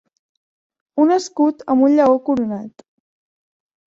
[1.03, 2.85] Un escut amb un lleó coronat.